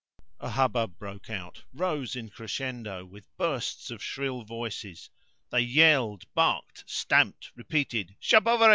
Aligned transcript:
A 0.39 0.49
hubbub 0.49 0.97
broke 0.97 1.29
out, 1.29 1.61
rose 1.75 2.15
in 2.15 2.29
crescendo 2.31 3.05
with 3.05 3.27
bursts 3.37 3.91
of 3.91 4.01
shrill 4.01 4.41
voices 4.43 5.11
(they 5.51 5.59
yelled, 5.61 6.23
barked, 6.33 6.83
stamped, 6.87 7.51
repeated 7.55 8.15
"Charbovari! 8.19 8.69